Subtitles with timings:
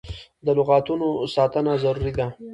[0.45, 2.27] د لغتانو ساتنه ضروري ده.